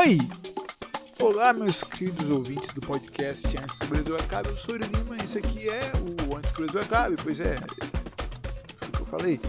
Oi! 0.00 0.16
Olá, 1.20 1.52
meus 1.52 1.84
queridos 1.84 2.30
ouvintes 2.30 2.72
do 2.72 2.80
podcast 2.80 3.54
Antes 3.58 3.78
que 3.78 3.84
o 3.84 3.88
Brasil 3.90 4.16
Acabe. 4.16 4.48
Eu 4.48 4.56
sou 4.56 4.74
o 4.74 4.78
Lima 4.78 5.18
e 5.20 5.24
esse 5.24 5.36
aqui 5.36 5.68
é 5.68 5.92
o 6.26 6.34
Antes 6.34 6.52
que 6.52 6.62
o 6.62 6.64
Brasil 6.64 6.80
Acabe. 6.80 7.16
Pois 7.22 7.38
é, 7.38 7.56
foi 8.78 8.88
o 8.88 8.92
que 8.92 9.00
eu 9.02 9.04
falei. 9.04 9.40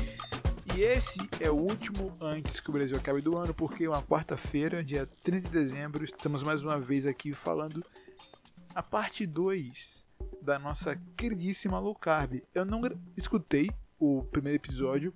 E 0.76 0.82
esse 0.82 1.22
é 1.40 1.50
o 1.50 1.56
último 1.56 2.14
Antes 2.22 2.60
que 2.60 2.70
o 2.70 2.74
Brasil 2.74 2.98
Acabe 2.98 3.22
do 3.22 3.38
ano, 3.38 3.54
porque 3.54 3.86
é 3.86 3.90
uma 3.90 4.04
quarta-feira, 4.04 4.84
dia 4.84 5.08
30 5.24 5.48
de 5.48 5.52
dezembro, 5.52 6.04
estamos 6.04 6.44
mais 6.44 6.62
uma 6.62 6.78
vez 6.78 7.06
aqui 7.06 7.32
falando 7.32 7.82
a 8.76 8.84
parte 8.84 9.26
2 9.26 10.04
da 10.42 10.60
nossa 10.60 10.98
queridíssima 11.16 11.80
low 11.80 11.96
carb. 11.96 12.42
Eu 12.54 12.66
não 12.66 12.82
escutei 13.16 13.72
o 13.98 14.22
primeiro 14.24 14.58
episódio 14.58 15.14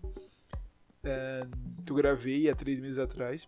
é, 1.04 1.46
que 1.86 1.92
eu 1.92 1.96
gravei 1.98 2.50
há 2.50 2.56
três 2.56 2.80
meses 2.80 2.98
atrás, 2.98 3.46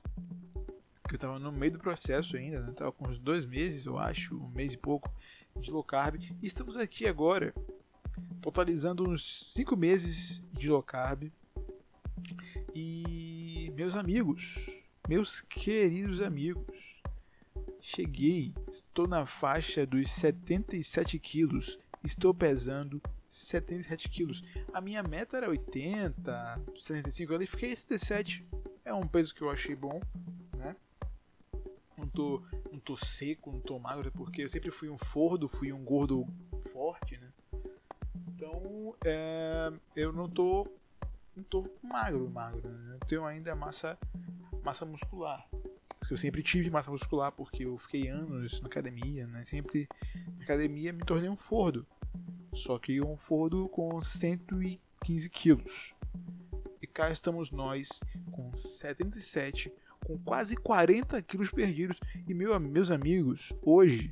que 1.07 1.15
eu 1.15 1.19
tava 1.19 1.39
no 1.39 1.51
meio 1.51 1.71
do 1.71 1.79
processo 1.79 2.35
ainda, 2.35 2.61
né? 2.61 2.71
Tava 2.73 2.91
com 2.91 3.07
uns 3.07 3.17
dois 3.17 3.45
meses, 3.45 3.85
eu 3.85 3.97
acho, 3.97 4.35
um 4.35 4.49
mês 4.49 4.73
e 4.73 4.77
pouco 4.77 5.11
de 5.55 5.71
low 5.71 5.83
carb. 5.83 6.21
E 6.41 6.47
estamos 6.47 6.77
aqui 6.77 7.07
agora, 7.07 7.53
totalizando 8.41 9.09
uns 9.09 9.47
cinco 9.51 9.75
meses 9.75 10.43
de 10.53 10.69
low 10.69 10.83
carb. 10.83 11.31
E 12.75 13.71
meus 13.75 13.95
amigos, 13.95 14.83
meus 15.07 15.41
queridos 15.41 16.21
amigos, 16.21 17.01
cheguei, 17.81 18.53
estou 18.69 19.07
na 19.07 19.25
faixa 19.25 19.85
dos 19.85 20.11
77 20.11 21.17
quilos, 21.19 21.79
estou 22.03 22.33
pesando 22.33 23.01
77 23.29 24.09
quilos. 24.09 24.43
A 24.73 24.81
minha 24.81 25.03
meta 25.03 25.37
era 25.37 25.49
80, 25.49 26.61
75, 26.75 27.33
eu 27.33 27.47
fiquei 27.47 27.75
77. 27.75 28.45
É 28.83 28.93
um 28.93 29.07
peso 29.07 29.35
que 29.35 29.41
eu 29.41 29.49
achei 29.49 29.75
bom, 29.75 29.99
tô, 32.17 32.41
não 32.71 32.79
tô 32.79 32.97
seco, 32.97 33.51
não 33.51 33.59
tô 33.59 33.77
magro, 33.77 34.11
porque 34.11 34.41
eu 34.41 34.49
sempre 34.49 34.71
fui 34.71 34.89
um 34.89 34.97
fordo, 34.97 35.47
fui 35.47 35.71
um 35.71 35.83
gordo 35.83 36.25
forte, 36.73 37.15
né? 37.19 37.31
Então, 38.29 38.95
é, 39.05 39.71
eu 39.95 40.11
não 40.11 40.27
tô, 40.27 40.67
não 41.35 41.43
tô 41.43 41.63
magro, 41.83 42.27
magro, 42.27 42.67
né? 42.67 42.95
Eu 42.99 43.07
tenho 43.07 43.25
ainda 43.25 43.55
massa, 43.55 43.99
massa 44.63 44.83
muscular. 44.83 45.47
Eu 46.09 46.17
sempre 46.17 46.41
tive 46.41 46.71
massa 46.71 46.89
muscular 46.89 47.31
porque 47.31 47.65
eu 47.65 47.77
fiquei 47.77 48.07
anos 48.07 48.61
na 48.61 48.67
academia, 48.67 49.27
né? 49.27 49.45
Sempre 49.45 49.87
na 50.37 50.43
academia 50.43 50.91
me 50.91 51.03
tornei 51.03 51.29
um 51.29 51.37
fordo. 51.37 51.85
Só 52.51 52.79
que 52.79 52.99
um 52.99 53.15
fordo 53.15 53.69
com 53.69 54.01
115 54.01 55.29
quilos. 55.29 55.93
E 56.81 56.87
cá 56.87 57.11
estamos 57.11 57.51
nós 57.51 57.99
com 58.31 58.51
77 58.53 59.71
com 60.07 60.17
quase 60.19 60.55
40 60.55 61.21
quilos 61.21 61.51
perdidos. 61.51 61.99
E 62.25 62.33
meu, 62.33 62.57
meus 62.61 62.89
amigos, 62.89 63.51
hoje, 63.61 64.09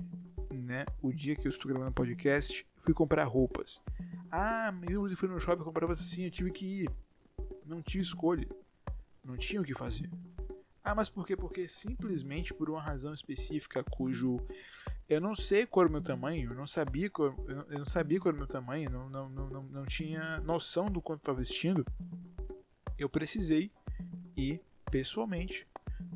né, 0.51 0.85
o 1.01 1.13
dia 1.13 1.37
que 1.37 1.47
eu 1.47 1.49
estou 1.49 1.71
gravando 1.71 1.93
podcast, 1.93 2.67
fui 2.77 2.93
comprar 2.93 3.23
roupas. 3.23 3.81
Ah, 4.29 4.73
meu, 4.73 5.07
eu 5.07 5.15
fui 5.15 5.29
no 5.29 5.39
shopping 5.39 5.63
comprar 5.63 5.85
roupas 5.85 6.01
assim, 6.01 6.25
eu 6.25 6.31
tive 6.31 6.51
que 6.51 6.83
ir. 6.83 6.89
Não 7.65 7.81
tive 7.81 8.03
escolha. 8.03 8.47
Não 9.23 9.37
tinha 9.37 9.61
o 9.61 9.63
que 9.63 9.73
fazer. 9.73 10.11
Ah, 10.83 10.93
mas 10.93 11.07
por 11.07 11.25
quê? 11.25 11.35
Porque 11.35 11.65
simplesmente 11.67 12.53
por 12.53 12.69
uma 12.69 12.81
razão 12.81 13.13
específica 13.13 13.83
cujo 13.83 14.37
eu 15.07 15.21
não 15.21 15.33
sei 15.33 15.65
qual 15.65 15.85
era 15.85 15.89
o 15.89 15.93
meu 15.93 16.01
tamanho, 16.01 16.51
eu 16.51 16.55
não 16.55 16.67
sabia 16.67 17.09
qual, 17.09 17.33
eu 17.47 17.79
não 17.79 17.85
sabia 17.85 18.19
qual 18.19 18.29
era 18.29 18.35
o 18.35 18.39
meu 18.39 18.47
tamanho, 18.47 18.89
não, 18.89 19.09
não, 19.09 19.29
não, 19.29 19.49
não, 19.49 19.63
não 19.63 19.85
tinha 19.85 20.39
noção 20.41 20.87
do 20.87 21.01
quanto 21.01 21.21
estava 21.21 21.39
vestindo. 21.39 21.85
Eu 22.97 23.09
precisei 23.09 23.71
ir 24.37 24.61
pessoalmente 24.91 25.65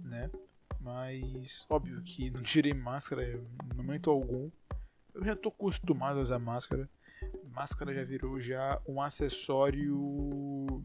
né? 0.09 0.29
Mas, 0.79 1.65
óbvio 1.69 2.01
que 2.01 2.29
não 2.29 2.41
tirei 2.41 2.73
máscara 2.73 3.39
no 3.65 3.75
momento 3.75 4.09
algum. 4.09 4.49
Eu 5.13 5.23
já 5.23 5.35
tô 5.35 5.49
acostumado 5.49 6.19
a 6.19 6.23
usar 6.23 6.39
máscara. 6.39 6.89
Máscara 7.51 7.93
já 7.93 8.03
virou 8.03 8.39
já 8.39 8.81
um 8.87 9.01
acessório 9.01 9.97
uh, 9.97 10.83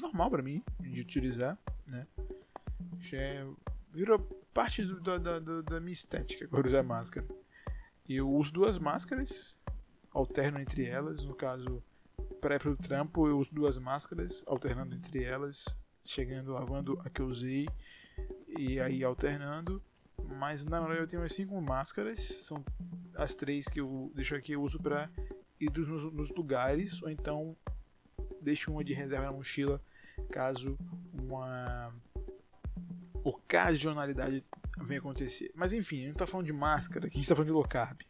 normal 0.00 0.30
para 0.30 0.42
mim 0.42 0.62
de 0.80 1.00
utilizar, 1.00 1.56
né? 1.86 2.06
Já 3.00 3.18
é, 3.18 3.46
virou 3.92 4.18
parte 4.52 4.84
do, 4.84 5.00
da, 5.00 5.38
da, 5.38 5.62
da 5.62 5.80
minha 5.80 5.92
estética 5.92 6.44
agora 6.44 6.66
usar 6.66 6.82
máscara. 6.82 7.26
Eu 8.08 8.28
uso 8.28 8.52
duas 8.52 8.78
máscaras, 8.78 9.56
alterno 10.10 10.60
entre 10.60 10.84
elas. 10.84 11.24
No 11.24 11.34
caso, 11.34 11.82
ir 12.10 12.58
pro 12.58 12.76
trampo, 12.76 13.28
eu 13.28 13.38
uso 13.38 13.54
duas 13.54 13.78
máscaras, 13.78 14.42
alternando 14.46 14.96
entre 14.96 15.22
elas 15.22 15.76
chegando, 16.10 16.52
lavando 16.52 17.00
a 17.04 17.10
que 17.10 17.20
eu 17.20 17.26
usei 17.26 17.68
e 18.58 18.80
aí 18.80 19.04
alternando. 19.04 19.82
Mas 20.38 20.64
na 20.64 20.80
verdade 20.80 21.00
eu 21.00 21.08
tenho 21.08 21.22
as 21.22 21.32
cinco 21.32 21.60
máscaras, 21.60 22.18
são 22.18 22.64
as 23.14 23.34
três 23.34 23.66
que 23.68 23.80
eu 23.80 24.10
deixo 24.14 24.34
aqui, 24.34 24.52
eu 24.52 24.62
uso 24.62 24.78
para 24.78 25.10
ir 25.60 25.70
nos, 25.70 26.12
nos 26.12 26.30
lugares, 26.30 27.02
ou 27.02 27.10
então 27.10 27.56
deixo 28.40 28.70
uma 28.70 28.84
de 28.84 28.92
reserva 28.92 29.26
na 29.26 29.32
mochila 29.32 29.80
caso 30.30 30.76
uma 31.12 31.92
ocasionalidade 33.24 34.44
venha 34.84 35.00
acontecer. 35.00 35.50
Mas 35.54 35.72
enfim, 35.72 35.96
a 35.96 35.98
gente 36.00 36.08
não 36.08 36.16
tá 36.16 36.26
falando 36.26 36.46
de 36.46 36.52
máscara, 36.52 37.06
aqui 37.06 37.16
a 37.16 37.20
gente 37.20 37.28
tá 37.28 37.34
falando 37.34 37.48
de 37.48 37.54
low 37.54 37.66
carb. 37.66 38.00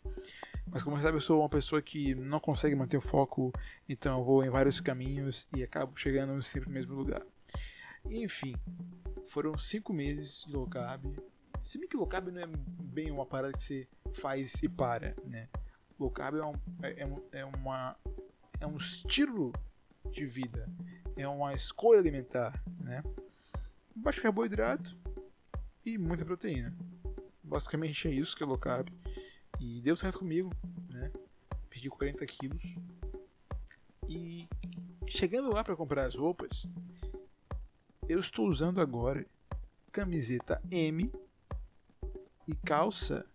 Mas 0.67 0.83
como 0.83 0.97
você 0.97 1.03
sabe, 1.03 1.17
eu 1.17 1.21
sou 1.21 1.41
uma 1.41 1.49
pessoa 1.49 1.81
que 1.81 2.15
não 2.15 2.41
consegue 2.41 2.75
manter 2.75 2.97
o 2.97 3.01
foco, 3.01 3.53
então 3.89 4.19
eu 4.19 4.25
vou 4.25 4.45
em 4.45 4.51
vários 4.51 4.81
caminhos 4.81 5.49
e 5.57 5.63
acabo 5.63 5.93
chegando 5.97 6.41
sempre 6.43 6.69
no 6.69 6.75
mesmo 6.75 6.95
lugar. 6.95 7.23
Enfim, 8.07 8.55
foram 9.27 9.57
cinco 9.59 9.93
meses 9.93 10.45
de 10.45 10.53
low 10.53 10.67
carb. 10.67 11.19
Se 11.63 11.79
bem 11.79 11.89
que 11.89 11.97
low 11.97 12.07
carb 12.07 12.29
não 12.29 12.41
é 12.41 12.47
bem 12.47 13.11
uma 13.11 13.27
parada 13.27 13.53
que 13.53 13.63
você 13.63 13.89
faz 14.15 14.55
e 14.63 14.69
para, 14.69 15.15
né? 15.25 15.49
Low 15.99 16.11
carb 16.11 16.37
é, 16.37 16.45
um, 16.45 16.55
é, 16.83 17.41
é, 17.41 17.45
uma, 17.45 17.97
é 18.61 18.67
um 18.67 18.77
estilo 18.77 19.53
de 20.11 20.25
vida, 20.25 20.69
é 21.17 21.27
uma 21.29 21.53
escolha 21.53 22.01
alimentar, 22.01 22.63
né? 22.81 23.03
Baixo 23.95 24.23
carboidrato 24.23 24.97
e 25.85 25.99
muita 25.99 26.25
proteína. 26.25 26.75
Basicamente 27.43 28.09
é 28.09 28.13
isso 28.13 28.37
que 28.37 28.43
é 28.43 28.47
low 28.47 28.59
carb. 28.59 28.89
E 29.61 29.81
deu 29.81 29.97
certo 29.97 30.21
comigo, 30.21 30.51
né? 30.89 31.11
Perdi 31.69 31.89
40 31.89 32.25
quilos. 32.27 32.79
E 34.09 34.49
chegando 35.07 35.53
lá 35.53 35.65
para 35.65 35.77
comprar 35.77 36.07
as 36.07 36.15
roupas, 36.15 36.65
eu 38.09 38.19
estou 38.19 38.49
usando 38.49 38.81
agora 38.81 39.27
camiseta 39.93 40.61
M 40.71 41.13
e 42.47 42.55
calça 42.57 43.27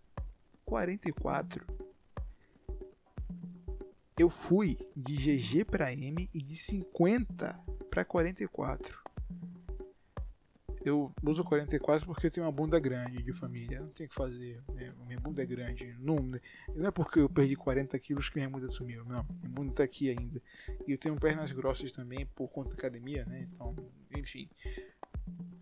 44. 0.64 1.64
Eu 4.18 4.28
fui 4.28 4.76
de 4.96 5.14
GG 5.14 5.64
para 5.64 5.92
M 5.92 6.28
e 6.34 6.42
de 6.42 6.56
50 6.56 7.58
para 7.88 8.04
44. 8.04 9.02
Eu 10.84 11.10
uso 11.22 11.42
44 11.42 12.06
porque 12.06 12.26
eu 12.26 12.30
tenho 12.30 12.44
uma 12.44 12.52
bunda 12.52 12.78
grande 12.78 13.22
de 13.22 13.32
família. 13.32 13.80
Não 13.80 13.88
tem 13.88 14.06
o 14.06 14.08
que 14.08 14.14
fazer. 14.14 14.62
Né? 14.74 14.92
Minha 15.06 15.18
bunda 15.18 15.42
é 15.42 15.46
grande. 15.46 15.96
Não, 15.98 16.16
não 16.16 16.86
é 16.86 16.90
porque 16.90 17.20
eu 17.20 17.28
perdi 17.28 17.56
40 17.56 17.98
quilos 17.98 18.28
que 18.28 18.36
minha 18.36 18.50
bunda 18.50 18.68
sumiu. 18.68 19.02
Não. 19.04 19.24
Minha 19.40 19.50
bunda 19.50 19.70
está 19.70 19.84
aqui 19.84 20.10
ainda. 20.10 20.42
E 20.86 20.92
eu 20.92 20.98
tenho 20.98 21.18
pernas 21.18 21.52
grossas 21.52 21.90
também 21.90 22.26
por 22.26 22.48
conta 22.48 22.70
da 22.70 22.74
academia, 22.74 23.24
né? 23.24 23.48
Então, 23.50 23.74
enfim. 24.24 24.48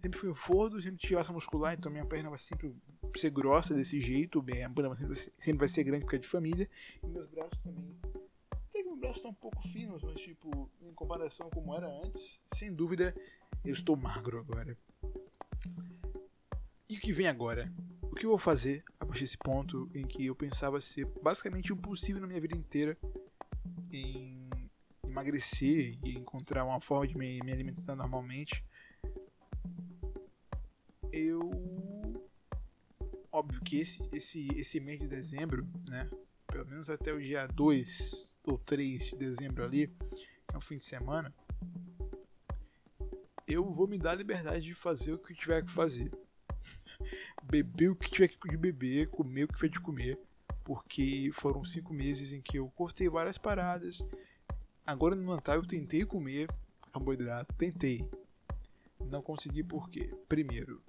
Sempre 0.00 0.18
fui 0.18 0.30
um 0.30 0.34
fordo, 0.34 0.80
sempre 0.80 0.98
tive 0.98 1.14
massa 1.14 1.32
muscular, 1.32 1.74
então 1.74 1.92
minha 1.92 2.04
perna 2.04 2.30
vai 2.30 2.38
sempre 2.38 2.74
ser 3.16 3.30
grossa 3.30 3.74
desse 3.74 4.00
jeito. 4.00 4.42
Bem, 4.42 4.68
bunda 4.68 4.97
sempre 4.97 5.16
sempre 5.16 5.59
vai 5.59 5.68
ser 5.68 5.84
grande 5.84 6.04
porque 6.04 6.16
é 6.16 6.18
de 6.18 6.28
família. 6.28 6.68
E 7.03 7.06
meus 7.06 7.28
braços 7.28 7.60
também. 7.60 7.97
Até 8.50 8.82
que 8.82 8.84
meus 8.84 8.98
braços 8.98 9.18
estão 9.18 9.30
um 9.30 9.34
pouco 9.34 9.62
finos, 9.68 10.03
mas 10.03 10.20
tipo, 10.20 10.70
em 10.80 10.92
comparação 10.94 11.48
com 11.50 11.60
como 11.60 11.76
era 11.76 11.88
antes, 12.04 12.42
sem 12.53 12.72
dúvida, 12.72 13.14
eu 13.64 13.72
estou 13.72 13.97
magro 13.97 14.38
agora. 14.38 14.76
E 16.88 16.97
o 16.97 17.00
que 17.00 17.12
vem 17.12 17.28
agora? 17.28 17.72
O 18.03 18.15
que 18.15 18.26
eu 18.26 18.30
vou 18.30 18.38
fazer 18.38 18.84
a 19.00 19.06
partir 19.06 19.22
desse 19.22 19.38
ponto 19.38 19.88
em 19.94 20.06
que 20.06 20.26
eu 20.26 20.34
pensava 20.34 20.80
ser 20.80 21.06
basicamente 21.22 21.72
impossível 21.72 22.20
na 22.20 22.26
minha 22.26 22.41
vida 22.41 22.56
inteira 22.56 22.98
em 23.91 24.22
emagrecer 25.12 25.98
e 26.04 26.16
encontrar 26.16 26.64
uma 26.64 26.80
forma 26.80 27.06
de 27.06 27.16
me, 27.16 27.38
me 27.44 27.53
alimentar 27.53 27.94
normalmente? 27.94 28.64
Eu. 31.12 31.50
Óbvio 33.30 33.62
que 33.62 33.78
esse, 33.78 34.06
esse, 34.12 34.48
esse 34.56 34.80
mês 34.80 34.98
de 34.98 35.09
dezembro, 35.09 35.66
né? 35.86 36.10
Pelo 36.47 36.66
menos 36.66 36.91
até 36.91 37.12
o 37.12 37.20
dia 37.20 37.47
2 37.47 38.36
ou 38.44 38.59
3 38.59 39.10
de 39.10 39.16
dezembro 39.16 39.64
ali, 39.64 39.91
é 40.53 40.56
um 40.56 40.60
fim 40.60 40.76
de 40.76 40.84
semana, 40.84 41.34
eu 43.47 43.70
vou 43.70 43.86
me 43.86 43.98
dar 43.98 44.10
a 44.10 44.16
liberdade 44.16 44.66
de 44.66 44.74
fazer 44.74 45.15
o 45.15 45.18
que 45.18 45.34
tiver 45.34 45.65
que 45.65 45.70
fazer 45.70 46.10
beber 47.42 47.91
o 47.91 47.97
que 47.97 48.10
tiver 48.10 48.28
que 48.28 48.56
beber, 48.56 49.08
comer 49.08 49.44
o 49.44 49.48
que 49.48 49.54
tiver 49.54 49.68
de 49.68 49.80
comer, 49.80 50.18
porque 50.62 51.30
foram 51.32 51.65
cinco 51.65 51.92
meses 51.92 52.32
em 52.32 52.41
que 52.41 52.58
eu 52.58 52.68
cortei 52.70 53.08
várias 53.08 53.38
paradas. 53.38 54.04
Agora 54.86 55.14
no 55.14 55.34
Natal 55.34 55.56
eu 55.56 55.66
tentei 55.66 56.04
comer 56.04 56.48
carboidrato, 56.92 57.54
tentei. 57.54 58.08
Não 59.00 59.22
consegui 59.22 59.62
porque, 59.62 60.14
primeiro, 60.28 60.82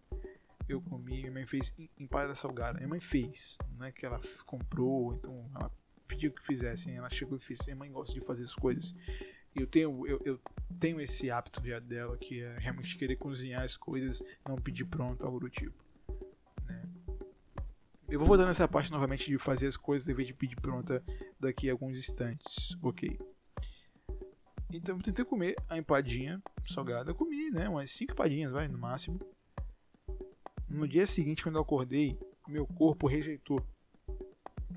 eu 0.67 0.81
comi, 0.81 1.19
minha 1.19 1.31
mãe 1.31 1.45
fez 1.45 1.73
empada 1.97 2.33
salgada. 2.35 2.77
Minha 2.77 2.89
mãe 2.89 2.99
fez, 2.99 3.57
não 3.77 3.85
é 3.85 3.91
que 3.91 4.05
ela 4.05 4.19
comprou, 4.45 5.13
então 5.13 5.49
ela 5.55 5.71
pediu 6.07 6.31
que 6.31 6.43
fizessem, 6.43 6.95
ela 6.95 7.09
chegou 7.09 7.37
e 7.37 7.41
fez. 7.41 7.59
Minha 7.65 7.75
mãe 7.75 7.91
gosta 7.91 8.13
de 8.13 8.25
fazer 8.25 8.43
as 8.43 8.55
coisas. 8.55 8.93
Eu 9.55 9.67
tenho, 9.67 10.07
eu, 10.07 10.19
eu 10.25 10.39
tenho 10.79 10.99
esse 10.99 11.29
hábito 11.29 11.61
já 11.65 11.79
dela, 11.79 12.17
que 12.17 12.41
é 12.41 12.57
realmente 12.57 12.97
querer 12.97 13.15
cozinhar 13.17 13.61
as 13.61 13.77
coisas, 13.77 14.23
não 14.47 14.55
pedir 14.55 14.85
pronto, 14.85 15.25
algo 15.25 15.39
do 15.39 15.49
tipo. 15.49 15.83
Né? 16.65 16.83
Eu 18.09 18.17
vou 18.17 18.27
voltar 18.27 18.45
nessa 18.45 18.67
parte 18.67 18.91
novamente 18.91 19.29
de 19.29 19.37
fazer 19.37 19.67
as 19.67 19.77
coisas 19.77 20.07
em 20.07 20.13
vez 20.13 20.27
de 20.27 20.33
pedir 20.33 20.55
pronta 20.55 21.03
daqui 21.39 21.69
a 21.69 21.73
alguns 21.73 21.99
instantes, 21.99 22.75
ok? 22.81 23.19
Então 24.73 24.97
tentei 24.99 25.23
comer 25.23 25.55
a 25.69 25.77
empadinha 25.77 26.41
salgada, 26.65 27.11
eu 27.11 27.15
comi, 27.15 27.51
né? 27.51 27.69
Umas 27.69 27.91
5 27.91 28.13
empadinhas, 28.13 28.51
vai, 28.51 28.67
no 28.67 28.77
máximo. 28.77 29.19
No 30.67 30.87
dia 30.87 31.05
seguinte, 31.05 31.43
quando 31.43 31.55
eu 31.55 31.61
acordei, 31.61 32.19
meu 32.47 32.65
corpo 32.65 33.05
rejeitou. 33.05 33.63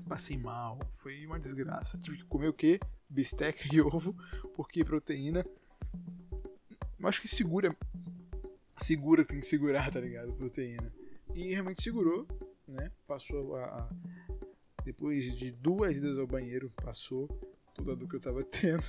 Passei 0.07 0.37
mal, 0.37 0.79
foi 0.91 1.25
uma 1.25 1.39
desgraça. 1.39 1.97
Tive 1.97 2.17
que 2.17 2.25
comer 2.25 2.47
o 2.47 2.53
quê? 2.53 2.79
Bisteca 3.09 3.63
e 3.73 3.81
ovo, 3.81 4.15
porque 4.55 4.85
proteína. 4.85 5.43
Eu 6.99 7.07
acho 7.07 7.19
que 7.19 7.27
segura. 7.27 7.75
Segura, 8.77 9.25
tem 9.25 9.39
que 9.39 9.45
segurar, 9.47 9.91
tá 9.91 9.99
ligado? 9.99 10.31
Proteína. 10.33 10.93
E 11.33 11.53
realmente 11.53 11.81
segurou, 11.81 12.27
né? 12.67 12.91
Passou 13.07 13.55
a. 13.55 13.63
a 13.63 13.89
depois 14.85 15.35
de 15.35 15.51
duas 15.51 15.97
idas 15.97 16.17
ao 16.17 16.27
banheiro, 16.27 16.71
passou 16.77 17.27
toda 17.73 17.91
a 17.91 17.95
dor 17.95 18.07
que 18.07 18.15
eu 18.15 18.21
tava 18.21 18.41
tendo, 18.43 18.83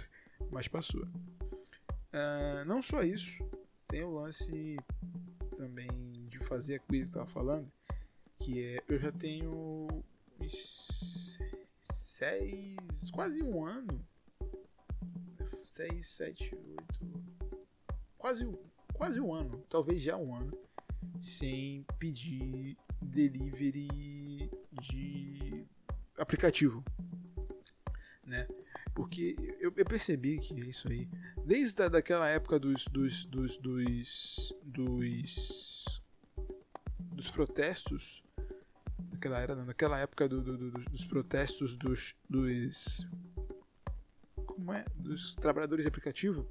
mas 0.50 0.68
passou. 0.68 1.04
Uh, 1.04 2.64
não 2.66 2.80
só 2.80 3.02
isso, 3.02 3.38
tem 3.86 4.02
o 4.02 4.10
lance 4.10 4.76
também 5.56 5.88
de 6.28 6.38
fazer 6.38 6.76
a 6.76 6.80
comida 6.80 7.04
que 7.04 7.10
eu 7.10 7.14
tava 7.14 7.26
falando, 7.26 7.70
que 8.38 8.64
é 8.64 8.82
eu 8.88 8.98
já 8.98 9.12
tenho 9.12 9.88
seis, 11.80 13.10
quase 13.12 13.42
um 13.42 13.64
ano, 13.64 14.04
seis, 15.44 16.06
sete, 16.06 16.54
oito, 16.54 17.24
quase, 18.16 18.48
quase 18.94 19.20
um 19.20 19.32
ano, 19.34 19.64
talvez 19.68 20.00
já 20.00 20.16
um 20.16 20.34
ano, 20.34 20.56
sem 21.20 21.84
pedir 21.98 22.76
delivery 23.00 24.50
de 24.72 25.66
aplicativo, 26.16 26.84
né? 28.24 28.46
Porque 28.98 29.36
eu, 29.60 29.72
eu 29.76 29.84
percebi 29.84 30.40
que 30.40 30.52
isso 30.58 30.88
aí, 30.88 31.08
desde 31.46 31.80
a, 31.84 31.88
daquela 31.88 32.28
época 32.28 32.58
dos, 32.58 32.84
dos, 32.86 33.24
dos, 33.26 33.56
dos, 33.56 34.52
dos, 34.64 36.02
dos 36.98 37.30
protestos, 37.30 38.24
naquela 39.12 39.38
era, 39.38 39.54
naquela 39.54 40.00
época 40.00 40.28
do, 40.28 40.42
do, 40.42 40.58
do, 40.58 40.70
dos 40.72 41.04
protestos 41.04 41.76
dos, 41.76 42.16
dos 42.28 43.06
como 44.34 44.72
é, 44.72 44.84
dos 44.96 45.36
trabalhadores 45.36 45.84
de 45.84 45.88
aplicativo, 45.90 46.44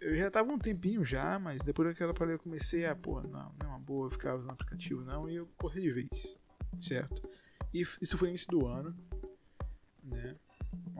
eu 0.00 0.16
já 0.16 0.30
tava 0.30 0.50
um 0.50 0.58
tempinho 0.58 1.04
já, 1.04 1.38
mas 1.38 1.62
depois 1.62 1.90
daquela 1.90 2.14
palha 2.14 2.30
eu 2.30 2.38
comecei 2.38 2.86
a, 2.86 2.96
pô, 2.96 3.20
não, 3.20 3.52
não 3.60 3.66
é 3.66 3.66
uma 3.66 3.78
boa 3.78 4.10
ficar 4.10 4.36
usando 4.36 4.52
aplicativo 4.52 5.04
não, 5.04 5.28
e 5.28 5.34
eu 5.34 5.46
corri 5.58 5.82
de 5.82 5.92
vez, 5.92 6.38
certo? 6.80 7.28
E 7.74 7.82
isso 7.82 8.16
foi 8.16 8.28
no 8.28 8.30
início 8.30 8.48
do 8.48 8.66
ano, 8.66 8.96
né? 10.02 10.34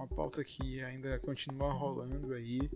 Uma 0.02 0.08
pauta 0.08 0.42
que 0.42 0.82
ainda 0.82 1.16
continua 1.20 1.72
rolando 1.72 2.34
aí, 2.34 2.68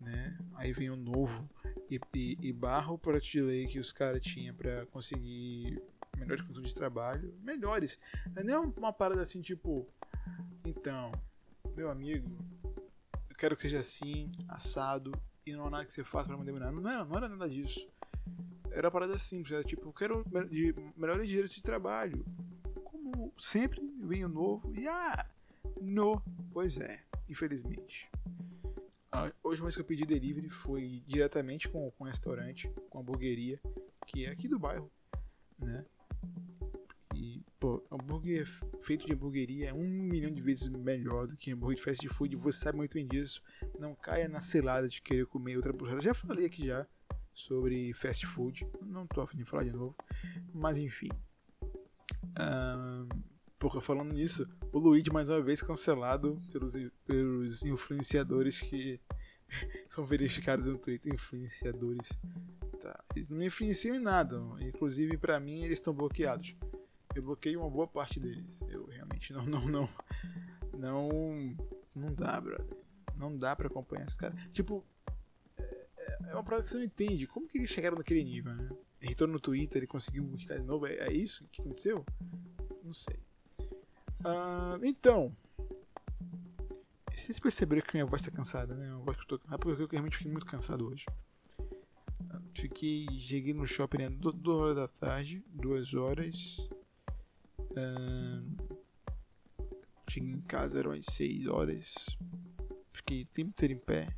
né? 0.00 0.36
Aí 0.56 0.72
vem 0.72 0.90
o 0.90 0.96
novo 0.96 1.48
e, 1.88 2.00
e, 2.12 2.36
e 2.48 2.52
barra 2.52 2.90
o 2.90 2.98
projeto 2.98 3.30
de 3.30 3.40
lei 3.40 3.66
que 3.68 3.78
os 3.78 3.92
caras 3.92 4.20
tinham 4.20 4.56
para 4.56 4.84
conseguir 4.86 5.80
melhores 6.16 6.42
condições 6.42 6.70
de 6.70 6.74
trabalho, 6.74 7.32
melhores. 7.44 8.00
Não 8.44 8.52
é 8.52 8.58
uma 8.58 8.92
parada 8.92 9.22
assim 9.22 9.40
tipo, 9.40 9.86
então, 10.66 11.12
meu 11.76 11.92
amigo, 11.92 12.28
eu 13.30 13.36
quero 13.36 13.54
que 13.54 13.62
seja 13.62 13.78
assim, 13.78 14.32
assado, 14.48 15.12
e 15.46 15.52
não 15.52 15.66
há 15.66 15.70
nada 15.70 15.84
que 15.84 15.92
você 15.92 16.02
faça 16.02 16.26
para 16.26 16.36
me 16.36 16.44
dominar. 16.44 16.72
Não 16.72 16.90
era, 16.90 17.04
não 17.04 17.16
era 17.18 17.28
nada 17.28 17.48
disso. 17.48 17.88
Era 18.72 18.90
parada 18.90 19.16
simples, 19.16 19.52
era 19.52 19.62
tipo, 19.62 19.86
eu 19.86 19.92
quero 19.92 20.24
melhores 20.96 21.28
direitos 21.28 21.54
de 21.54 21.62
trabalho 21.62 22.24
sempre 23.38 23.80
vem 24.00 24.24
o 24.24 24.28
novo 24.28 24.74
e 24.74 24.88
ah, 24.88 25.26
no, 25.80 26.22
pois 26.50 26.78
é, 26.78 27.02
infelizmente. 27.28 28.10
Ah, 29.10 29.32
hoje 29.42 29.62
mais 29.62 29.74
que 29.74 29.80
eu 29.80 29.86
pedi 29.86 30.04
delivery 30.04 30.50
foi 30.50 31.02
diretamente 31.06 31.68
com, 31.68 31.90
com 31.92 32.04
o 32.04 32.06
restaurante, 32.06 32.68
com 32.90 32.98
a 32.98 33.00
hamburgueria, 33.00 33.60
que 34.06 34.26
é 34.26 34.30
aqui 34.30 34.46
do 34.46 34.58
bairro, 34.58 34.90
né? 35.58 35.84
E, 37.14 37.42
pô, 37.58 37.82
hambúrguer 37.90 38.46
feito 38.80 39.06
de 39.06 39.12
hamburgueria 39.12 39.70
é 39.70 39.74
um 39.74 39.88
milhão 39.88 40.30
de 40.30 40.40
vezes 40.40 40.68
melhor 40.68 41.26
do 41.26 41.36
que 41.36 41.50
hambúrguer 41.50 41.76
de 41.76 41.82
fast 41.82 42.08
food. 42.08 42.36
Você 42.36 42.60
sabe 42.60 42.76
muito 42.76 42.94
bem 42.94 43.08
disso. 43.08 43.42
Não 43.78 43.94
caia 43.94 44.28
na 44.28 44.40
selada 44.40 44.88
de 44.88 45.02
querer 45.02 45.26
comer 45.26 45.56
outra 45.56 45.72
burrada. 45.72 46.00
Já 46.00 46.14
falei 46.14 46.46
aqui 46.46 46.66
já 46.66 46.86
sobre 47.34 47.92
fast 47.94 48.24
food. 48.26 48.64
Não 48.82 49.06
tô 49.06 49.20
afim 49.20 49.36
de 49.36 49.44
falar 49.44 49.64
de 49.64 49.72
novo. 49.72 49.96
Mas 50.54 50.78
enfim. 50.78 51.08
Uh, 52.38 53.08
Porra, 53.58 53.80
falando 53.80 54.14
nisso, 54.14 54.46
o 54.72 54.78
Luigi 54.78 55.10
mais 55.10 55.28
uma 55.28 55.42
vez 55.42 55.60
cancelado 55.60 56.40
pelos, 56.52 56.74
pelos 57.04 57.64
influenciadores 57.64 58.60
que 58.60 59.00
são 59.88 60.04
verificados 60.04 60.66
no 60.66 60.78
Twitter. 60.78 61.12
Influenciadores. 61.12 62.16
Tá. 62.80 63.04
Eles 63.16 63.28
não 63.28 63.38
me 63.38 63.46
influenciam 63.46 63.96
em 63.96 64.00
nada. 64.00 64.40
Inclusive, 64.60 65.16
para 65.16 65.40
mim, 65.40 65.62
eles 65.64 65.78
estão 65.78 65.92
bloqueados. 65.92 66.54
Eu 67.16 67.22
bloqueei 67.22 67.56
uma 67.56 67.68
boa 67.68 67.88
parte 67.88 68.20
deles. 68.20 68.62
Eu 68.68 68.86
realmente 68.86 69.32
não, 69.32 69.44
não, 69.44 69.66
não. 69.66 69.88
Não. 70.76 71.56
Não 71.94 72.14
dá, 72.14 72.40
brother. 72.40 72.76
Não 73.16 73.36
dá 73.36 73.56
pra 73.56 73.66
acompanhar 73.66 74.06
esse 74.06 74.16
cara. 74.16 74.36
Tipo, 74.52 74.86
é, 75.58 75.86
é 76.28 76.32
uma 76.34 76.44
parada 76.44 76.62
que 76.62 76.68
você 76.70 76.76
não 76.76 76.84
entende. 76.84 77.26
Como 77.26 77.48
que 77.48 77.58
eles 77.58 77.70
chegaram 77.70 77.96
naquele 77.96 78.22
nível, 78.22 78.54
né? 78.54 78.68
Irritou 79.02 79.26
no 79.26 79.40
Twitter, 79.40 79.78
ele 79.78 79.88
conseguiu 79.88 80.24
irritar 80.32 80.58
de 80.58 80.64
novo. 80.64 80.86
É, 80.86 80.94
é 80.94 81.12
isso 81.12 81.44
que 81.50 81.60
aconteceu? 81.60 82.06
Não 82.84 82.92
sei. 82.92 83.18
Uh, 84.20 84.84
então. 84.84 85.34
Vocês 87.14 87.38
perceberam 87.38 87.82
que 87.82 87.94
minha 87.94 88.06
voz 88.06 88.22
está 88.22 88.34
cansada, 88.34 88.74
né? 88.74 88.92
A 88.92 88.98
voz 88.98 89.16
que 89.16 89.32
eu 89.32 89.38
tô... 89.38 89.54
É 89.54 89.58
porque 89.58 89.82
eu 89.82 89.88
realmente 89.88 90.16
fiquei 90.16 90.30
muito 90.30 90.46
cansado 90.46 90.86
hoje. 90.86 91.04
Fiquei. 92.54 93.06
Cheguei 93.20 93.54
no 93.54 93.66
shopping 93.66 93.98
né, 93.98 94.10
2 94.10 94.46
horas 94.46 94.76
da 94.76 94.88
tarde, 94.88 95.44
2 95.50 95.94
horas. 95.94 96.68
Uh, 97.70 98.44
cheguei 100.08 100.32
em 100.32 100.40
casa, 100.40 100.78
eram 100.78 100.90
as 100.92 101.04
6 101.06 101.46
horas. 101.46 102.16
Fiquei 102.92 103.22
o 103.22 103.26
tempo 103.26 103.50
inteiro 103.50 103.74
em 103.74 103.78
pé. 103.78 104.08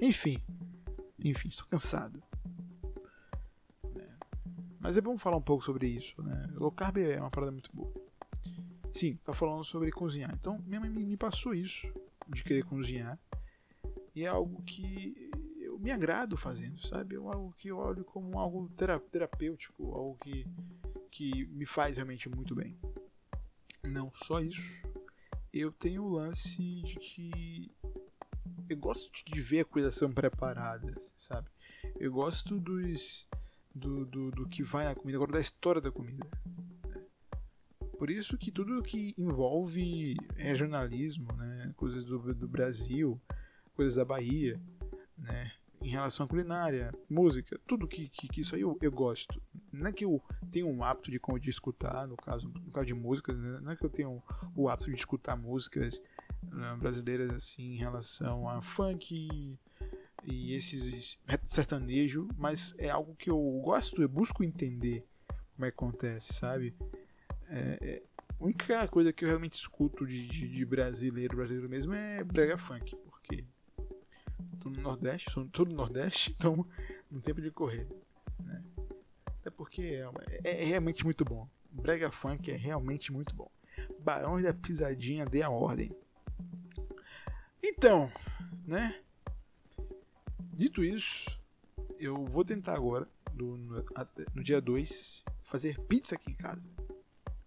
Enfim. 0.00 0.38
Enfim, 1.18 1.48
estou 1.48 1.66
cansado. 1.66 2.22
É. 3.96 4.08
Mas 4.78 4.96
é 4.96 5.00
bom 5.00 5.18
falar 5.18 5.38
um 5.38 5.42
pouco 5.42 5.64
sobre 5.64 5.88
isso, 5.88 6.22
né? 6.22 6.48
Low 6.54 6.70
carb 6.70 6.98
é 6.98 7.18
uma 7.18 7.30
parada 7.30 7.50
muito 7.50 7.70
boa. 7.74 7.92
Sim, 8.96 9.18
tá 9.22 9.34
falando 9.34 9.62
sobre 9.62 9.92
cozinhar. 9.92 10.32
Então, 10.32 10.58
minha 10.66 10.80
mãe 10.80 10.88
me 10.88 11.18
passou 11.18 11.52
isso, 11.52 11.86
de 12.28 12.42
querer 12.42 12.64
cozinhar. 12.64 13.18
E 14.14 14.24
é 14.24 14.26
algo 14.26 14.62
que 14.62 15.30
eu 15.60 15.78
me 15.78 15.90
agrado 15.90 16.34
fazendo, 16.34 16.80
sabe? 16.80 17.14
É 17.14 17.18
algo 17.18 17.52
que 17.58 17.68
eu 17.68 17.76
olho 17.76 18.02
como 18.04 18.38
algo 18.38 18.70
terapêutico, 19.10 19.92
algo 19.92 20.16
que, 20.16 20.46
que 21.10 21.44
me 21.48 21.66
faz 21.66 21.98
realmente 21.98 22.26
muito 22.26 22.54
bem. 22.54 22.74
Não 23.84 24.10
só 24.14 24.40
isso, 24.40 24.88
eu 25.52 25.70
tenho 25.70 26.02
o 26.02 26.08
lance 26.08 26.80
de 26.80 26.96
que 26.96 27.70
eu 28.66 28.78
gosto 28.78 29.22
de 29.26 29.42
ver 29.42 29.60
a 29.60 29.64
coisas 29.66 29.94
são 29.94 30.10
preparadas, 30.10 31.12
sabe? 31.18 31.50
Eu 32.00 32.10
gosto 32.10 32.58
dos 32.58 33.28
do, 33.74 34.06
do, 34.06 34.30
do 34.30 34.48
que 34.48 34.62
vai 34.62 34.86
na 34.86 34.94
comida, 34.94 35.18
agora 35.18 35.32
da 35.32 35.40
história 35.40 35.82
da 35.82 35.92
comida. 35.92 36.26
Por 37.98 38.10
isso 38.10 38.36
que 38.36 38.50
tudo 38.50 38.82
que 38.82 39.14
envolve 39.16 40.16
regionalismo, 40.34 41.32
né, 41.32 41.72
coisas 41.76 42.04
do, 42.04 42.34
do 42.34 42.48
Brasil, 42.48 43.20
coisas 43.74 43.96
da 43.96 44.04
Bahia, 44.04 44.60
né, 45.16 45.52
em 45.80 45.90
relação 45.90 46.26
à 46.26 46.28
culinária, 46.28 46.92
música, 47.08 47.58
tudo 47.66 47.86
que, 47.86 48.08
que, 48.08 48.28
que 48.28 48.40
isso 48.40 48.54
aí 48.54 48.62
eu, 48.62 48.76
eu, 48.80 48.90
gosto. 48.90 49.42
Não 49.72 49.86
é 49.86 49.92
que 49.92 50.04
eu 50.04 50.22
tenho 50.50 50.68
um 50.68 50.82
hábito 50.82 51.10
de, 51.10 51.20
de 51.40 51.50
escutar, 51.50 52.06
no 52.06 52.16
caso, 52.16 52.48
no 52.48 52.70
caso 52.70 52.86
de 52.86 52.94
músicas, 52.94 53.36
né, 53.36 53.60
não 53.62 53.72
é 53.72 53.76
que 53.76 53.84
eu 53.84 53.90
tenho 53.90 54.22
o 54.54 54.68
hábito 54.68 54.90
de 54.90 54.96
escutar 54.96 55.36
músicas 55.36 56.02
né, 56.42 56.76
brasileiras 56.78 57.30
assim 57.30 57.74
em 57.74 57.76
relação 57.76 58.48
a 58.48 58.60
funk 58.60 59.58
e 60.24 60.52
esses 60.54 61.18
sertanejo, 61.46 62.28
mas 62.36 62.74
é 62.78 62.90
algo 62.90 63.14
que 63.14 63.30
eu 63.30 63.38
gosto, 63.62 64.02
eu 64.02 64.08
busco 64.08 64.42
entender 64.42 65.06
como 65.54 65.66
é 65.66 65.70
que 65.70 65.74
acontece, 65.74 66.34
sabe? 66.34 66.74
É, 67.48 67.78
é, 67.80 68.02
a 68.38 68.44
única 68.44 68.88
coisa 68.88 69.12
que 69.12 69.24
eu 69.24 69.28
realmente 69.28 69.54
escuto 69.54 70.06
de, 70.06 70.26
de, 70.26 70.48
de 70.48 70.64
brasileiro, 70.64 71.36
brasileiro 71.36 71.68
mesmo, 71.68 71.94
é 71.94 72.22
brega 72.22 72.58
funk, 72.58 72.94
porque 73.04 73.44
tô 74.60 74.70
no 74.70 74.80
Nordeste, 74.80 75.30
sou 75.30 75.46
todo 75.46 75.70
no 75.70 75.76
Nordeste, 75.76 76.32
então 76.36 76.66
não 77.10 77.20
tem 77.20 77.34
de 77.34 77.50
correr. 77.50 77.86
Né? 78.42 78.62
Até 79.40 79.50
porque 79.50 79.82
é, 79.82 80.10
é, 80.44 80.62
é, 80.62 80.64
realmente 80.64 81.04
muito 81.04 81.24
bom. 81.24 81.48
Brega 81.70 82.10
Funk 82.10 82.50
é 82.50 82.56
realmente 82.56 83.12
muito 83.12 83.34
bom. 83.34 83.50
Barões 83.98 84.44
da 84.44 84.54
Pisadinha 84.54 85.26
dê 85.26 85.42
a 85.42 85.50
ordem. 85.50 85.94
Então, 87.62 88.10
né? 88.66 89.00
Dito 90.52 90.82
isso, 90.82 91.30
eu 91.98 92.24
vou 92.24 92.44
tentar 92.44 92.74
agora, 92.74 93.06
no, 93.34 93.56
no 94.34 94.42
dia 94.42 94.60
2, 94.60 95.22
fazer 95.42 95.78
pizza 95.80 96.14
aqui 96.14 96.30
em 96.30 96.34
casa. 96.34 96.64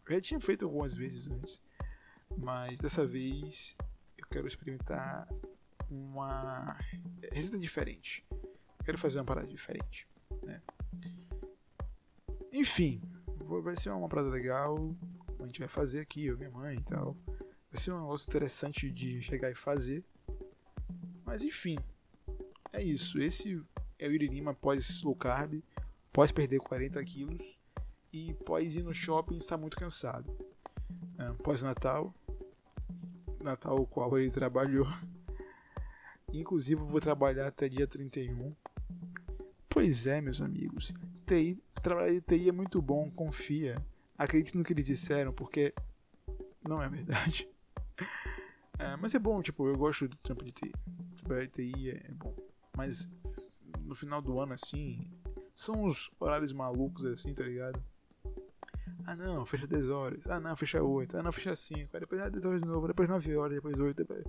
Eu 0.10 0.16
já 0.16 0.22
tinha 0.22 0.40
feito 0.40 0.66
algumas 0.66 0.96
vezes 0.96 1.30
antes, 1.30 1.62
mas 2.36 2.80
dessa 2.80 3.06
vez 3.06 3.78
eu 4.18 4.26
quero 4.26 4.48
experimentar 4.48 5.30
uma 5.88 6.76
receita 7.32 7.60
diferente. 7.60 8.26
Quero 8.84 8.98
fazer 8.98 9.20
uma 9.20 9.26
parada 9.26 9.46
diferente. 9.46 10.08
Né? 10.44 10.64
Enfim, 12.52 13.00
vai 13.62 13.76
ser 13.76 13.92
uma 13.92 14.10
parada 14.10 14.30
legal. 14.30 14.96
A 15.40 15.46
gente 15.46 15.60
vai 15.60 15.68
fazer 15.68 16.00
aqui, 16.00 16.26
eu 16.26 16.34
e 16.34 16.38
minha 16.40 16.50
mãe 16.50 16.78
e 16.78 16.84
tal. 16.84 17.16
Vai 17.72 17.80
ser 17.80 17.92
um 17.92 18.02
negócio 18.02 18.28
interessante 18.28 18.90
de 18.90 19.22
chegar 19.22 19.52
e 19.52 19.56
fazer. 19.56 20.04
Mas 21.24 21.44
enfim, 21.44 21.78
é 22.74 22.82
isso. 22.82 23.22
Esse 23.22 23.64
é 24.00 24.08
o 24.08 24.12
Iririma 24.12 24.56
pós 24.56 25.04
low 25.04 25.16
carb, 25.16 25.62
pós 26.12 26.32
perder 26.32 26.58
40 26.62 27.04
quilos 27.06 27.59
e 28.12 28.34
pós 28.34 28.76
ir 28.76 28.84
no 28.84 28.94
shopping 28.94 29.38
estar 29.38 29.58
muito 29.58 29.78
cansado. 29.78 30.36
É, 31.18 31.32
pós 31.44 31.64
Natal, 31.64 32.14
o 33.66 33.86
qual 33.86 34.18
ele 34.18 34.32
trabalhou. 34.32 34.88
Inclusive 36.34 36.82
vou 36.82 37.02
trabalhar 37.02 37.48
até 37.48 37.68
dia 37.68 37.88
31. 37.88 38.56
Pois 39.68 40.08
é, 40.08 40.22
meus 40.22 40.42
amigos. 40.42 40.94
TI, 41.26 41.62
trabalhar 41.82 42.12
de 42.12 42.22
TI 42.22 42.50
é 42.50 42.52
muito 42.52 42.82
bom, 42.82 43.10
confia. 43.12 43.76
Acredite 44.18 44.58
no 44.58 44.64
que 44.64 44.74
eles 44.74 44.86
disseram, 44.86 45.32
porque 45.32 45.74
não 46.68 46.82
é 46.82 46.90
verdade. 46.90 47.48
É, 48.82 48.96
mas 48.96 49.14
é 49.14 49.20
bom, 49.20 49.42
tipo, 49.42 49.68
eu 49.68 49.78
gosto 49.78 50.08
do 50.08 50.16
trampo 50.20 50.46
de 50.46 50.54
TI. 50.54 50.72
Trabalhar 51.18 51.48
de 51.48 51.52
TI 51.52 51.90
é 51.90 52.12
bom. 52.14 52.34
Mas 52.78 53.10
no 53.82 53.94
final 53.94 54.22
do 54.22 54.40
ano, 54.40 54.54
assim, 54.54 55.12
são 55.54 55.84
os 55.84 56.10
horários 56.18 56.54
malucos, 56.54 57.04
assim, 57.04 57.34
tá 57.34 57.44
ligado? 57.44 57.84
Ah 59.10 59.16
não, 59.16 59.44
fecha 59.44 59.66
10 59.66 59.90
horas. 59.90 60.28
Ah 60.28 60.40
não, 60.40 60.56
fecha 60.56 60.84
8. 60.84 61.18
Ah 61.18 61.24
não, 61.24 61.32
fecha 61.32 61.56
5. 61.56 61.90
Aí 61.96 62.00
depois 62.00 62.22
ah, 62.22 62.30
10 62.30 62.46
horas 62.46 62.62
de 62.62 62.68
novo. 62.68 62.86
Depois 62.86 63.10
9 63.10 63.38
horas, 63.38 63.56
depois 63.56 63.80
8. 63.80 63.98
Depois... 63.98 64.24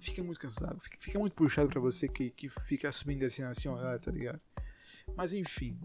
Fica 0.00 0.24
muito 0.24 0.40
cansado. 0.40 0.80
Fica, 0.80 0.96
fica, 0.98 1.18
muito 1.18 1.34
puxado 1.34 1.68
pra 1.68 1.78
você 1.78 2.08
que, 2.08 2.30
que 2.30 2.48
fica 2.48 2.90
subindo 2.90 3.22
assim, 3.22 3.42
assim, 3.42 3.68
ó, 3.68 3.76
tá 3.98 4.10
ligado? 4.10 4.40
Mas 5.14 5.34
enfim. 5.34 5.78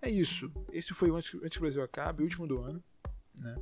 É 0.00 0.08
isso. 0.08 0.50
Esse 0.72 0.94
foi 0.94 1.10
o 1.10 1.16
Antes, 1.16 1.34
antes 1.34 1.50
que 1.50 1.58
o 1.58 1.60
Brasil 1.60 1.82
acabe, 1.82 2.22
o 2.22 2.24
último 2.24 2.46
do 2.46 2.62
ano. 2.62 2.82
Né? 3.34 3.54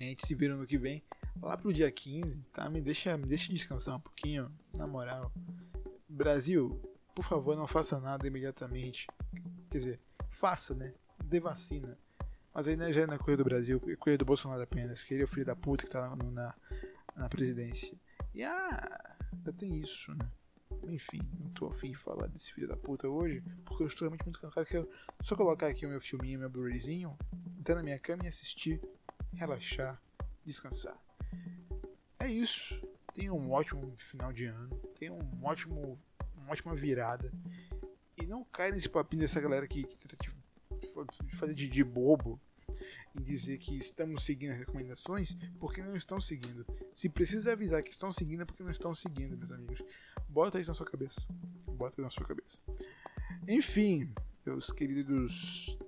A 0.00 0.04
gente 0.04 0.24
se 0.24 0.36
vê 0.36 0.46
no 0.46 0.64
que 0.64 0.78
vem 0.78 1.02
lá 1.42 1.56
pro 1.56 1.72
dia 1.72 1.90
15, 1.90 2.38
tá? 2.52 2.70
Me 2.70 2.80
deixa, 2.80 3.16
me 3.18 3.26
deixa 3.26 3.52
descansar 3.52 3.96
um 3.96 4.00
pouquinho, 4.00 4.48
na 4.72 4.86
moral. 4.86 5.32
Brasil, 6.08 6.80
por 7.16 7.24
favor, 7.24 7.56
não 7.56 7.66
faça 7.66 7.98
nada 7.98 8.28
imediatamente. 8.28 9.08
Quer 9.68 9.78
dizer, 9.78 10.00
faça, 10.30 10.72
né? 10.72 10.94
Dê 11.28 11.40
vacina. 11.40 11.98
Mas 12.54 12.66
aí 12.66 12.76
né, 12.76 12.92
já 12.92 13.02
é 13.02 13.06
na 13.06 13.18
coisa 13.18 13.36
do 13.36 13.44
Brasil, 13.44 13.80
é 14.06 14.16
do 14.16 14.24
Bolsonaro 14.24 14.62
apenas, 14.62 15.02
que 15.02 15.14
ele 15.14 15.22
é 15.22 15.24
o 15.24 15.28
filho 15.28 15.46
da 15.46 15.54
puta 15.54 15.84
que 15.84 15.90
tá 15.90 16.00
lá 16.00 16.16
na, 16.16 16.54
na 17.14 17.28
presidência. 17.28 17.94
E 18.34 18.42
ah, 18.42 19.16
ainda 19.32 19.52
tem 19.52 19.76
isso, 19.78 20.12
né? 20.14 20.28
Enfim, 20.88 21.20
não 21.38 21.50
tô 21.50 21.66
afim 21.66 21.90
de 21.90 21.96
falar 21.96 22.26
desse 22.28 22.52
filho 22.52 22.66
da 22.66 22.76
puta 22.76 23.08
hoje, 23.08 23.42
porque 23.64 23.82
eu 23.82 23.86
estou 23.86 24.06
realmente 24.06 24.24
muito 24.24 24.40
cansado. 24.40 24.66
Quero 24.66 24.88
só 25.22 25.36
colocar 25.36 25.66
aqui 25.66 25.84
o 25.84 25.88
meu 25.88 26.00
filminho, 26.00 26.40
meu 26.40 26.48
Blu-rayzinho, 26.48 27.16
entrar 27.58 27.76
na 27.76 27.82
minha 27.82 27.98
cama 27.98 28.24
e 28.24 28.28
assistir, 28.28 28.80
relaxar, 29.34 30.00
descansar. 30.44 30.96
É 32.18 32.26
isso. 32.26 32.80
Tenha 33.12 33.32
um 33.32 33.50
ótimo 33.50 33.94
final 33.98 34.32
de 34.32 34.46
ano. 34.46 34.70
Tenha 34.98 35.12
um 35.12 35.44
ótimo, 35.44 35.98
uma 36.36 36.52
ótima 36.52 36.74
virada. 36.74 37.30
E 38.16 38.26
não 38.26 38.44
caia 38.44 38.72
nesse 38.72 38.88
papinho 38.88 39.22
dessa 39.22 39.40
galera 39.40 39.66
que, 39.66 39.84
que 39.84 39.96
tenta 39.96 40.16
te 40.16 40.37
fazer 41.34 41.54
de, 41.54 41.68
de 41.68 41.84
bobo 41.84 42.40
em 43.18 43.22
dizer 43.22 43.58
que 43.58 43.76
estamos 43.76 44.24
seguindo 44.24 44.52
as 44.52 44.58
recomendações 44.58 45.36
porque 45.58 45.82
não 45.82 45.96
estão 45.96 46.20
seguindo. 46.20 46.66
Se 46.94 47.08
precisa 47.08 47.52
avisar 47.52 47.82
que 47.82 47.90
estão 47.90 48.12
seguindo 48.12 48.42
é 48.42 48.44
porque 48.44 48.62
não 48.62 48.70
estão 48.70 48.94
seguindo, 48.94 49.36
meus 49.36 49.50
amigos. 49.50 49.82
Bota 50.28 50.60
isso 50.60 50.70
na 50.70 50.74
sua 50.74 50.86
cabeça. 50.86 51.20
Bota 51.66 51.94
isso 51.94 52.02
na 52.02 52.10
sua 52.10 52.26
cabeça. 52.26 52.58
Enfim, 53.46 54.12
meus 54.44 54.70
queridos 54.70 55.78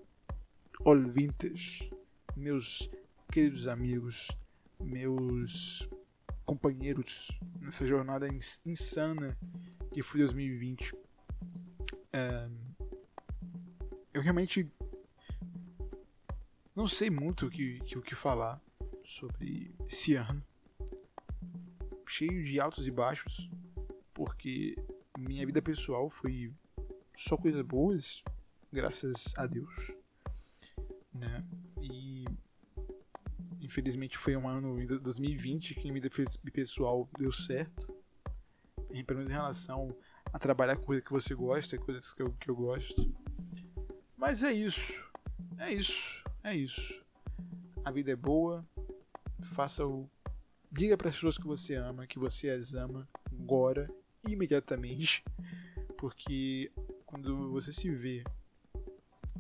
ouvintes, 0.81 1.91
meus 2.37 2.91
queridos 3.31 3.69
amigos, 3.69 4.29
meus 4.81 5.89
companheiros 6.45 7.39
nessa 7.61 7.87
jornada 7.87 8.27
insana 8.65 9.37
que 9.93 10.03
foi 10.03 10.21
2020. 10.21 10.95
É, 12.13 12.49
eu 14.13 14.23
realmente 14.23 14.71
não 16.81 16.87
sei 16.87 17.11
muito 17.11 17.45
o 17.45 17.51
que, 17.51 17.79
que, 17.81 17.99
o 17.99 18.01
que 18.01 18.15
falar 18.15 18.59
sobre 19.05 19.75
esse 19.87 20.15
ano. 20.15 20.43
Cheio 22.09 22.43
de 22.43 22.59
altos 22.59 22.89
e 22.89 22.91
baixos, 22.91 23.51
porque 24.15 24.75
minha 25.19 25.45
vida 25.45 25.61
pessoal 25.61 26.09
foi 26.09 26.51
só 27.15 27.37
coisas 27.37 27.61
boas, 27.61 28.25
graças 28.73 29.35
a 29.37 29.47
Deus. 29.47 29.95
Né? 31.13 31.45
E 31.83 32.25
Infelizmente 33.61 34.17
foi 34.17 34.35
um 34.35 34.49
ano 34.49 34.75
de 34.85 34.99
2020 34.99 35.75
que 35.75 35.87
em 35.87 35.93
vida 35.93 36.09
pessoal 36.51 37.07
deu 37.19 37.31
certo. 37.31 37.95
Pelo 39.07 39.19
menos 39.19 39.29
em 39.31 39.35
relação 39.35 39.95
a 40.33 40.39
trabalhar 40.39 40.77
com 40.77 40.87
coisas 40.87 41.05
que 41.05 41.13
você 41.13 41.35
gosta, 41.35 41.77
coisas 41.77 42.11
que 42.15 42.23
eu, 42.23 42.33
que 42.33 42.49
eu 42.49 42.57
gosto. 42.57 43.15
Mas 44.17 44.43
é 44.43 44.51
isso. 44.51 45.05
É 45.59 45.73
isso. 45.73 46.20
É 46.43 46.55
isso. 46.55 47.05
A 47.85 47.91
vida 47.91 48.11
é 48.11 48.17
boa. 48.17 48.67
Faça 49.43 49.87
o. 49.87 50.09
Diga 50.73 50.97
para 50.97 51.09
as 51.09 51.15
pessoas 51.15 51.37
que 51.37 51.47
você 51.47 51.75
ama, 51.75 52.07
que 52.07 52.19
você 52.19 52.49
as 52.49 52.75
ama 52.75 53.09
agora, 53.33 53.91
imediatamente. 54.29 55.25
Porque 55.99 56.71
quando 57.05 57.51
você 57.51 57.73
se 57.73 57.91
vê 57.91 58.25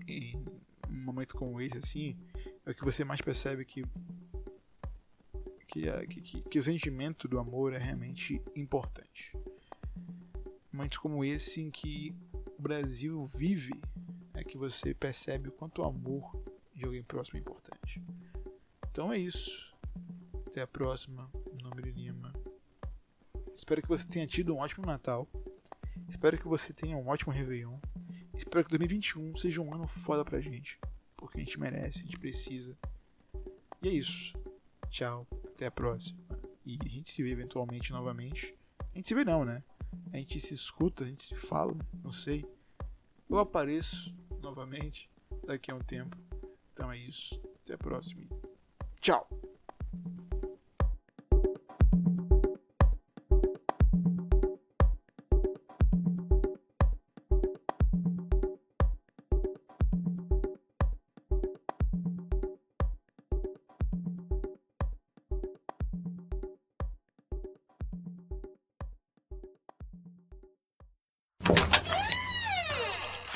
em 0.07 0.45
um 0.88 1.04
momento 1.04 1.37
como 1.37 1.61
esse, 1.61 1.78
assim, 1.78 2.16
é 2.66 2.71
o 2.71 2.75
que 2.75 2.85
você 2.85 3.04
mais 3.04 3.21
percebe 3.21 3.64
que 3.64 3.85
que, 5.71 6.21
que, 6.21 6.42
que, 6.42 6.59
o 6.59 6.62
sentimento 6.62 7.28
do 7.28 7.38
amor 7.38 7.73
é 7.73 7.78
realmente 7.78 8.42
importante. 8.57 9.33
Momentos 10.73 10.99
como 10.99 11.25
esse 11.25 11.62
em 11.62 11.71
que 11.71 12.12
o 12.59 12.62
Brasil 12.62 13.25
vive 13.25 13.80
é 14.35 14.42
que 14.42 14.59
você 14.59 14.92
percebe 14.92 15.49
o 15.49 15.52
quanto 15.52 15.83
o 15.83 15.85
amor 15.85 16.42
de 16.81 16.87
alguém 16.87 17.03
próximo 17.03 17.37
é 17.37 17.41
importante. 17.41 18.03
Então 18.91 19.13
é 19.13 19.19
isso. 19.19 19.71
Até 20.47 20.63
a 20.63 20.67
próxima. 20.67 21.31
Meu 21.53 21.69
nome 21.69 21.83
é 21.83 21.93
Lima. 21.93 22.33
Espero 23.55 23.83
que 23.83 23.89
você 23.89 24.07
tenha 24.07 24.27
tido 24.27 24.55
um 24.55 24.59
ótimo 24.59 24.87
Natal. 24.87 25.29
Espero 26.09 26.39
que 26.39 26.49
você 26.49 26.73
tenha 26.73 26.97
um 26.97 27.07
ótimo 27.07 27.33
Réveillon. 27.33 27.79
Espero 28.35 28.65
que 28.65 28.71
2021 28.71 29.35
seja 29.37 29.61
um 29.61 29.75
ano 29.75 29.87
foda 29.87 30.25
pra 30.25 30.41
gente. 30.41 30.81
Porque 31.17 31.39
a 31.39 31.45
gente 31.45 31.61
merece, 31.61 31.99
a 31.99 32.03
gente 32.03 32.19
precisa. 32.19 32.77
E 33.83 33.89
é 33.89 33.93
isso. 33.93 34.35
Tchau. 34.89 35.27
Até 35.55 35.67
a 35.67 35.71
próxima. 35.71 36.19
E 36.65 36.79
a 36.83 36.89
gente 36.89 37.11
se 37.11 37.23
vê 37.23 37.31
eventualmente 37.31 37.93
novamente. 37.93 38.57
A 38.93 38.97
gente 38.97 39.09
se 39.09 39.15
vê 39.15 39.23
não, 39.23 39.45
né? 39.45 39.63
A 40.13 40.17
gente 40.17 40.41
se 40.41 40.55
escuta, 40.55 41.05
a 41.05 41.07
gente 41.07 41.25
se 41.25 41.35
fala, 41.35 41.77
não 42.03 42.11
sei. 42.11 42.45
Eu 43.29 43.39
apareço 43.39 44.15
novamente 44.41 45.11
daqui 45.47 45.71
a 45.71 45.75
um 45.75 45.81
tempo. 45.81 46.17
Então 46.81 46.91
é 46.91 46.97
isso. 46.97 47.39
Até 47.63 47.75
a 47.75 47.79
próxima. 47.79 48.27
Tchau! 49.03 49.29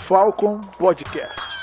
Falcon 0.07 0.61
Podcast. 0.79 1.54